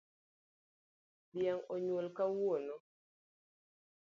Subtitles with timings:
[1.33, 2.75] Dhiang onyuol kawuono